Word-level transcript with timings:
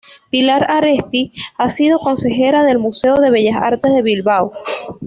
Pilar 0.31 0.63
Aresti 0.71 1.31
ha 1.59 1.69
sido 1.69 1.99
consejera 1.99 2.63
del 2.63 2.79
Museo 2.79 3.17
de 3.17 3.29
Bellas 3.29 3.57
Artes 3.61 3.93
de 3.93 4.01
Bilbao. 4.01 4.49